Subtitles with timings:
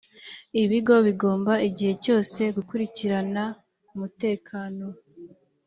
[0.63, 3.43] ibigo bigomba igihe cyose gukurikirana
[3.93, 4.85] umutekano